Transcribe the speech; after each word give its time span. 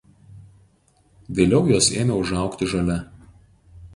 Vėliau 1.41 1.69
jos 1.73 1.91
ėmė 2.03 2.17
užaugti 2.23 2.71
žole. 2.75 2.99